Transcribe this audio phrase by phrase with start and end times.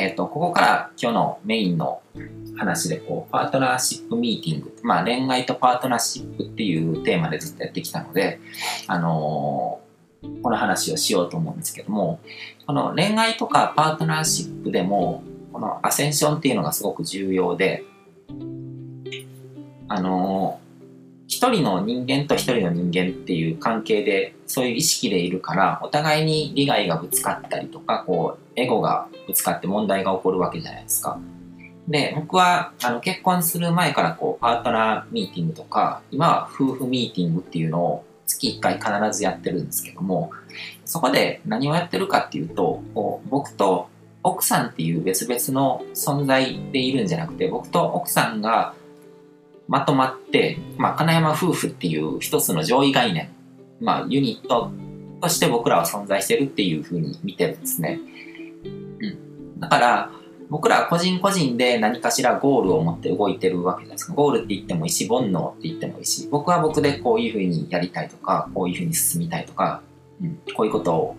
[0.00, 2.00] えっ、と、ここから今日のメインの
[2.56, 8.40] 話で、こう、パートナーシップミーティング、まあ、恋愛とパートナーシップっていうテーマでずっとやってきたので、
[8.86, 9.90] あのー
[10.42, 12.20] この話をしようと思うんですけども、
[12.66, 17.84] この恋愛とかパートナーシップでも、このアセンションっていうのがすごく重要で、
[19.88, 20.69] あのー
[21.40, 31.18] 一人の人間と一人の人間っていう関係で、そういう意識でいるから、お互いに利害がぶつかったりとか、こう、エゴがぶつかって問題が起こるわけじゃないですか。
[31.88, 40.32] で、僕は、あの、結婚する前から、こう、パートナーミーティングとか、今は夫婦ミーティングっていうのを月1回必ずやってるんですけども、
[40.84, 43.88] そこで何をやってるかっていうと、こう僕と
[44.22, 48.74] 奥さんっていう別々の存在でいるんじゃなくて、僕と奥さんが
[49.70, 53.30] まとまって、まあ、金山夫婦っていう一つの上位概念、
[53.80, 54.72] まあ、ユニット
[55.22, 58.00] として僕らは存在してるっていうふうに見てるんですね。
[58.64, 59.60] うん。
[59.60, 60.10] だから、
[60.48, 64.12] 僕らは個人個人で何かしらゴールを持って動いてるわけじゃないですか。
[64.14, 69.82] ゴールって言ってもいいし、煩悩って言ってもいいし、僕は僕でこういうふうにやりたいとか、こういうふうに進みたいとか、
[70.20, 71.16] うん、こういうことを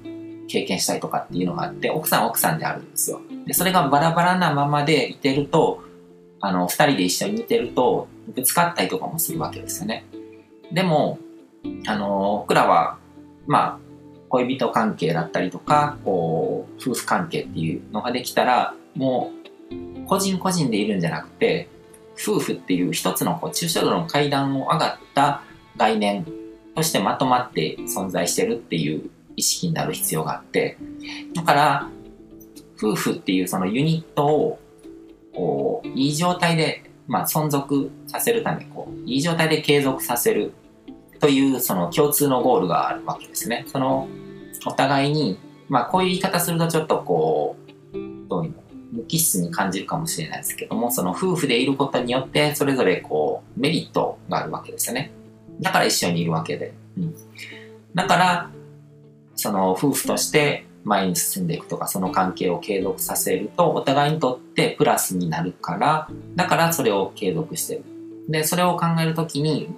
[0.49, 3.21] 経験したいとかっていうのがあって、奥さんは奥さんであるんですよ。
[3.45, 5.81] で、それがバラバラなままでいてると、
[6.41, 10.05] あの、二人で一緒にいてると、ぶつかったりとかもするわけですよね。
[10.71, 11.19] でも、
[11.87, 12.97] あの、僕らは、
[13.47, 13.79] まあ、
[14.29, 21.67] 恋人関係だったりとか、こう、夫婦関係っていうのができたら、もう、個人個人でいるんじゃなくて、
[22.21, 25.43] 夫婦っていう一つのこう抽象度の階段を上がった
[25.77, 26.25] 概念
[26.75, 30.77] としてまとまって存在してるっていう意識になる必要があって、
[31.33, 31.89] だから、
[32.77, 34.59] 夫婦っていうそのユニットを、
[35.33, 40.53] こう、いい状態で、まあ、存続させるため、こう、いい状態で継続させる
[41.19, 43.65] という、その共通のゴールがあるわけですね。
[43.67, 44.07] その、
[44.65, 45.37] お互いに、
[45.67, 47.57] まあ、こういう言い方するとちょっとこ
[47.93, 47.97] う、
[48.29, 48.61] どういうの
[48.93, 55.11] 無機質に感じるかもしれないですけども、その夫婦でいることによって、それぞれこう、メリットがあるわけですよね。
[55.59, 56.73] だから一緒にいるわけで。
[56.97, 57.15] うん。
[57.93, 58.49] だから、
[59.35, 67.83] その夫婦として前に進んでいくとか、その関係を継続させると、お互いにとってプラスになるから、だからそれを継続してる。
[68.29, 69.69] で、それを考えるときに、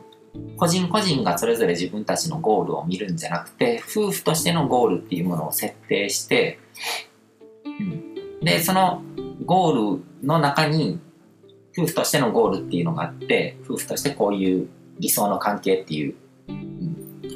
[0.57, 6.59] 個人個人がそれぞれ自分たちのゴールを見るんじゃなくて、夫婦としてのゴールっていうものを設定して、
[7.65, 9.01] うん、で、その
[9.45, 10.99] ゴールの中に、
[11.77, 16.15] 夫婦としてのゴールっていうのがあって、夫婦としてこういう理想の関係っていう、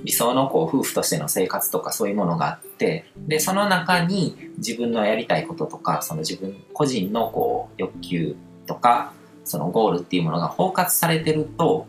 [0.08, 9.12] 理想のこう夫婦としての生活とかそういうものがあって、で、その中に自分のやりたいこととか、その自分個人のこう欲求とか、
[9.44, 11.88] そのゴールっていうものが包括されてると、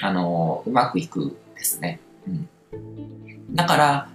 [0.00, 2.00] あの、うまくいくですね。
[2.26, 2.48] うん。
[3.54, 4.08] だから、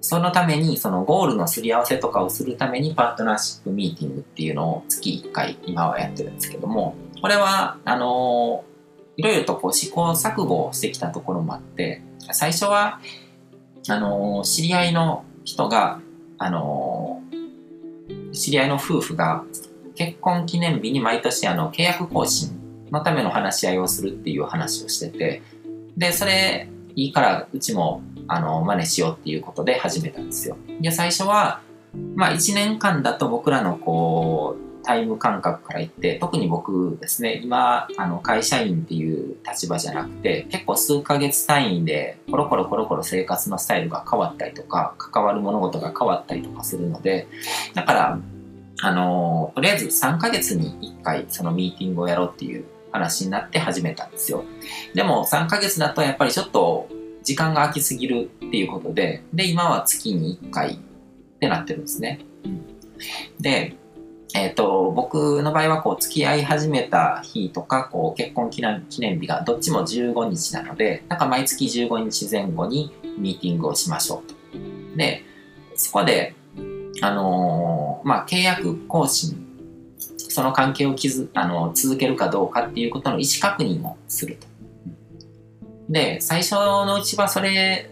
[0.00, 8.64] そのために、そのゴールのすり合わせとかをするために、パートナーシップミーティングっていうのを月1回今はやってるんですけども、これは、あの、
[9.18, 13.00] いろいろとこう試行錯誤をしてきたところもあって、最初は、
[13.88, 16.00] あの、知り合いの人が、
[16.38, 17.22] あの、
[18.32, 19.44] 知り合いの夫婦が
[19.94, 22.50] 結婚記念日に毎年あの契約更新
[22.90, 25.42] のための話し合いをするっていう話をしてて、
[25.96, 30.56] で、それいいからうちもあの真似しようっていうことで始めたんですよ。
[30.80, 31.60] で、最初は、
[32.14, 47.26] まあ1年間だと僕らのこう、タイム感覚から言って、特に僕ですね、今、あの会社員っていう立場じゃなくて、結構数ヶ月単位でコロコロコロコロ生活のスタイルが変わったりとか、関わる物事が変わったりとかするので、
[47.74, 48.18] だから、
[48.84, 54.44] あのとりあえず3ヶ月に1回そのミーティングをやろうっていう話になって始めたんですよ。
[54.94, 56.88] でも3ヶ月だとやっぱりちょっと
[57.22, 60.78] 時間が空きすぎるっていうことで、で、今は月に1回っ
[61.38, 62.20] てなってるんですね。
[63.40, 63.76] で、
[64.34, 74.34] えっ、と、僕の場合はこう付き合い始めた日とか、こう結婚記念記念日がどっちも15日なので、なんか毎月15日前後にミーティングをしましょうと。
[74.96, 75.22] で、
[75.76, 76.34] そこで、
[77.02, 79.46] あのーまあ、契約更新、
[80.16, 84.46] その関係を築あの続けるかどうかっていうことの意思確認をすると。
[85.90, 87.91] で、最初のうちはそれ、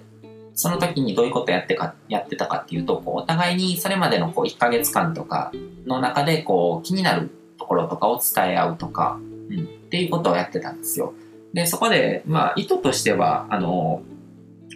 [0.60, 5.52] その時にどういうことやってかやってたかっていうと、こうお互いにそれまでのこう1ヶ月間とか
[5.86, 9.18] の中でこう気になるところとかを伝え合うとか、
[9.48, 11.14] うん、っていうことをやってたんですよ。
[11.54, 14.02] で、そこで、まあ、意図としては、あの、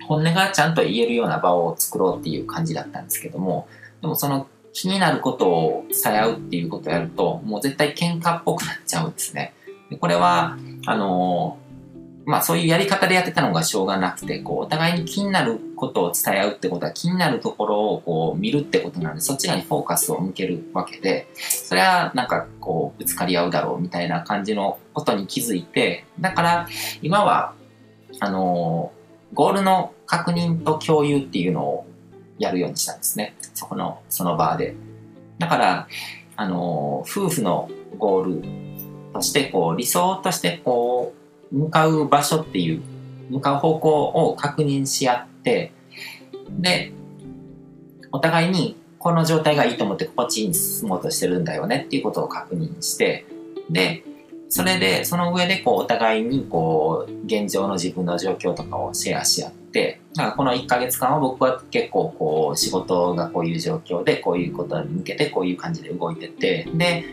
[0.08, 3.68] 本音がちゃんと言えるような場を作ろうっていう感じだったんですけども、
[4.00, 9.52] でもその気になることを伝え合うっていうことをやると、もう絶対喧嘩っぽくなっちゃうんですね。
[9.90, 10.56] でこれは、
[10.86, 11.58] あの、
[12.26, 26.68] まあそういうやり方でやってたのがしょうがなくて、こう、お互いに気になることを伝え合うってことは気になるところをこう見るってことなんで、そっち側にフォーカスを向けるわけで、それはなんかこうぶつかり合うだろうみたいな感じのことに気づいて、だから
[27.02, 27.54] 今は、
[28.20, 28.92] あの、
[29.34, 31.86] ゴールの確認と共有っていうのを
[32.38, 33.34] やるようにしたんですね。
[33.54, 34.74] そこの、その場で。
[35.38, 35.88] だから、
[36.36, 37.68] あの、夫婦の
[37.98, 42.82] ゴールとして、こう、理想としてこう、向かう場所っていう、
[43.30, 45.72] 向かう方向を確認し合って、
[46.50, 46.92] で、
[48.12, 53.26] お互いにこの状態がいいと思ってこっちに進もうとしてるんだよねっていうことを確認して、
[53.70, 54.04] で、
[54.48, 67.04] それで、その上でこうお互いにこう、現状の自分の状況とかをシェアし合って、だからこの1ヶ月間は僕は結構こう、仕事がこういう状況で、こういうことに向けてこういう感じで動いてて、で、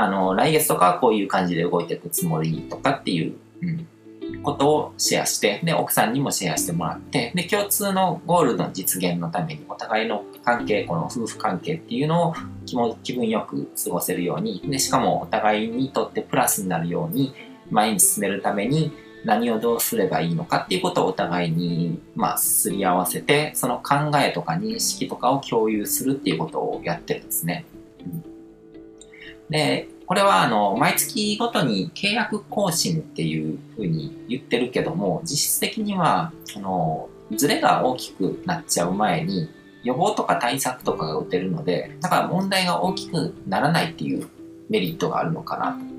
[0.00, 12.34] あの、来月とかはこういう感じで動いていくつもりとかっていう、うん、ことをシェアして、で、奥さんにもシェアしてもらって、で、共通のゴールの実現のために、お互いの関係、この夫婦関係っていうのを
[12.64, 17.34] 気も気分よく過ごせるように、で、しかもお互いにとってプラスになるように、
[17.68, 18.92] 前に進めるために、
[19.24, 27.64] 何をどうすればいいのかっていうことをお互いに、まあ、すり合わせて、その考えとか認識とかを共有するっていうことをやってるんですね。
[29.50, 39.50] で、これはあの、毎月ごとに契約更新っていうふうに言ってるけども、実質的には、あの、ズレが大きくなっちゃう前に、
[39.84, 44.28] 予防とか対策とかが打てるので、だから問題が大きくならないっていう
[44.68, 45.98] メリットがあるのかなと。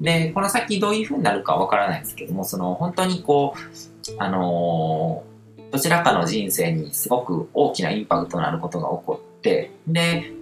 [0.00, 5.22] で、この先どういうふうになるかわからないですけども、その本当にこう、あの
[5.70, 9.70] どちらかの人生にすごく大きなインパクトのあることが起こって、で、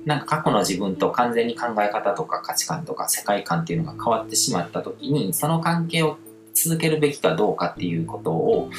[0.05, 6.19] なんか過去の自分と完全に考え方とか価値観とか世界観っていうのが変わってしまった時に、その関係を
[6.55, 8.71] 続けるべきかどうかっていうことを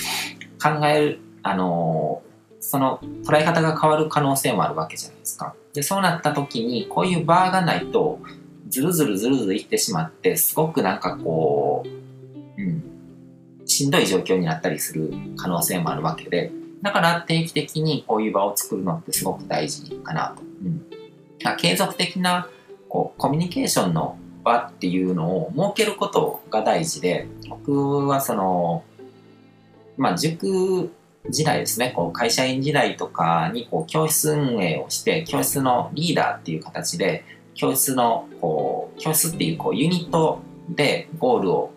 [0.61, 2.21] 考える、あの
[2.59, 5.55] その捉え方が変わる可能性もあるわけじゃないですか。
[5.73, 8.19] で、そうなった時に、こういうバーがないと、
[8.69, 12.83] ずるずるずるずるいってしまって、すごくなんかこう、うん、
[13.65, 20.41] しんどい状況になったりする可能性もあるわけで、だから定期的にこういう場を作るのってすごく大事かなと。
[20.41, 22.47] うん、継続的な
[22.89, 28.83] こうコミュニケーションの場っていうのを設けることが大事で、僕はその、
[29.97, 30.91] まあ、塾
[31.29, 37.23] 時代ですね、こう会社員時代とかにこう教室運営をして、教室のリーダーっていう形で、
[37.53, 40.39] 教室のこう、教室っていうこうユニット
[40.69, 41.71] でゴールを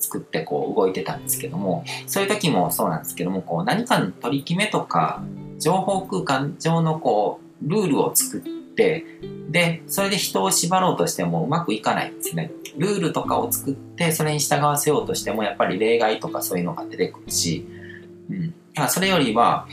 [0.00, 5.22] 作ってこう動いてたんですけども、そういう時もそうなんですけども、こう何かの取り決めとか、
[5.58, 8.40] 情報空間上のこう、ルールを作っ
[8.74, 9.04] て、
[9.50, 12.50] で、それで人を縛ろうとしてもうまくいかないんですね。
[12.78, 17.66] ルールとかを作って、それに従わせようとしても、やっぱり例外とかそういうのが出てくるし、
[18.30, 18.46] うん。
[18.48, 19.66] だからそれよりは、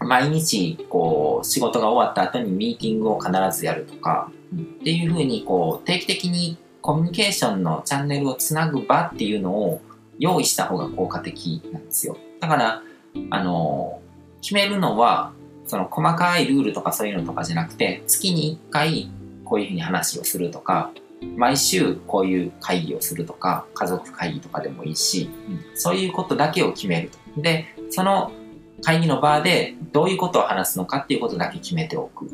[0.00, 9.80] 毎日、こう、仕事が終わった後にミーティングを必ずやるとか、っていうふうに、こう、定期的にコミュニケーションのチャンネルをつなぐ場っていうのを
[10.18, 12.18] 用意した方が効果的なんですよ。
[12.40, 12.82] だから、
[13.30, 14.02] あの、
[14.42, 15.32] 決めるのは、
[15.66, 19.10] その細かいルールとかそういうのとかじゃなくて、月に1回
[19.46, 20.90] こういうふうに話をするとか、
[21.38, 25.30] 毎週こういう会議をするとか、家族会議とかでもいいし、
[25.74, 27.40] そういうことだけを決めると。
[27.40, 28.30] で、その
[28.82, 32.28] 会議の場でどういうことを話すのかっていうことだけ決めておく。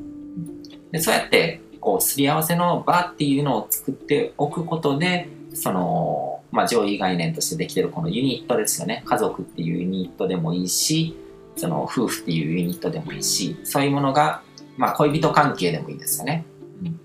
[0.90, 9.02] でそうやってこう、すり合わせの場っていうのを作っておくことで、その、まあ、上位概念としてできてるこのユニットですよね。
[9.06, 11.16] 家族っていうユニットでもいいし、
[11.56, 14.42] その夫婦っていうユニットでもいいし、そういうものが、
[14.76, 16.44] まあ、恋人関係でもいいですよね。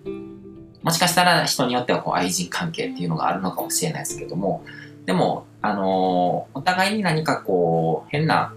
[0.05, 0.37] うん、
[0.81, 4.63] もしかしたら人によってはこう愛人関係っていうのがあるのかもしれないですけども、
[5.05, 8.53] でも、あの、お互いに何かこう、変な、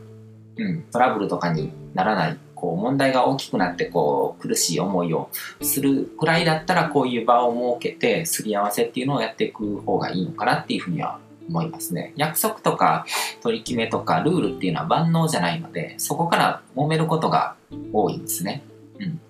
[0.56, 5.30] うん、トラブルとかにならないこう問題が大きくなってこう苦しい思いを
[5.62, 12.12] するくらいだったらこういう場を設けてすり合わせっていうのをやっていく方がいいのかなっていうふうには思いますね。
[12.16, 13.06] 約束とか
[13.42, 17.54] 取り決めとかルールっていうのは万能じゃないのでそこから揉めることが
[17.92, 18.62] 多いんですね。
[18.98, 19.20] うん。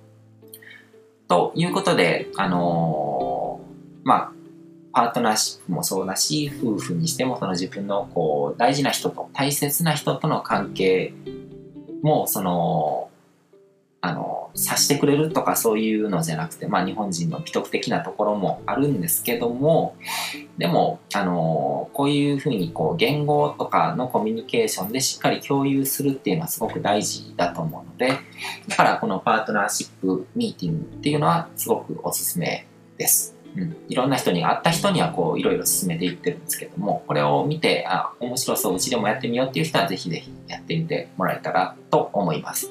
[1.28, 4.32] ということで、あのー、まあ、
[4.92, 11.12] パートナーシップもそうだし、夫婦にしてもその自分のこう大事な人と大切な人との関係
[12.02, 13.07] もその
[14.00, 19.96] あの、察してくれるとかそういうのじゃなくて、まあ日本人の美徳的なところもあるんですけども、
[20.56, 28.12] でも、あの、こういうふうにこう言語とかのコミュニケーションでしっかり共有するっていうのはすごく大事だと思うので、
[28.68, 33.38] だからこのパートナーシップミーティングっていうのはすごくおすすめです。
[33.56, 42.70] うん、いろんな人に会った人にはこういろいろ進めていってるんですけどもこれを見てあ面白そううちでもやってみようっていう人はぜひぜひやってみてもらえたらと思います。